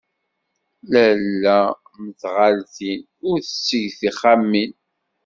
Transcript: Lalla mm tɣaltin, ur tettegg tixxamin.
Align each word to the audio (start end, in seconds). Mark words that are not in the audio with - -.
Lalla 0.91 1.59
mm 2.01 2.09
tɣaltin, 2.21 3.01
ur 3.29 3.37
tettegg 3.45 3.87
tixxamin. 3.99 4.71